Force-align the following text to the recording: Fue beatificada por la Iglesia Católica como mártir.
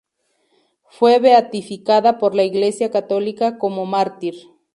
Fue 0.89 1.19
beatificada 1.19 2.17
por 2.17 2.33
la 2.33 2.41
Iglesia 2.43 2.89
Católica 2.89 3.59
como 3.59 3.85
mártir. 3.85 4.33